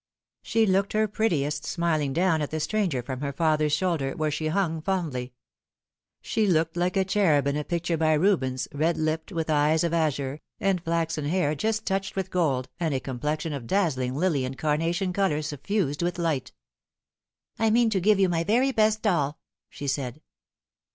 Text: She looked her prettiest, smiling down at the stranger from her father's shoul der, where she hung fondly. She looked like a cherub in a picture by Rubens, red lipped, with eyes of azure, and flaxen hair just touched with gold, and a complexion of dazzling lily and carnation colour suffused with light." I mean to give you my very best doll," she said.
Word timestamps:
She 0.41 0.65
looked 0.65 0.93
her 0.93 1.07
prettiest, 1.07 1.63
smiling 1.63 2.11
down 2.11 2.41
at 2.41 2.49
the 2.49 2.59
stranger 2.59 3.03
from 3.03 3.21
her 3.21 3.31
father's 3.31 3.71
shoul 3.71 3.97
der, 3.97 4.15
where 4.15 4.31
she 4.31 4.47
hung 4.47 4.81
fondly. 4.81 5.33
She 6.23 6.47
looked 6.47 6.75
like 6.75 6.97
a 6.97 7.05
cherub 7.05 7.45
in 7.45 7.55
a 7.55 7.63
picture 7.63 7.97
by 7.97 8.13
Rubens, 8.13 8.67
red 8.73 8.97
lipped, 8.97 9.31
with 9.31 9.47
eyes 9.51 9.83
of 9.83 9.93
azure, 9.93 10.39
and 10.59 10.83
flaxen 10.83 11.25
hair 11.25 11.53
just 11.53 11.85
touched 11.85 12.15
with 12.15 12.31
gold, 12.31 12.67
and 12.79 12.95
a 12.95 12.99
complexion 12.99 13.53
of 13.53 13.67
dazzling 13.67 14.15
lily 14.15 14.43
and 14.43 14.57
carnation 14.57 15.13
colour 15.13 15.43
suffused 15.43 16.01
with 16.01 16.17
light." 16.17 16.51
I 17.59 17.69
mean 17.69 17.91
to 17.91 18.01
give 18.01 18.19
you 18.19 18.27
my 18.27 18.43
very 18.43 18.71
best 18.71 19.03
doll," 19.03 19.37
she 19.69 19.85
said. 19.87 20.19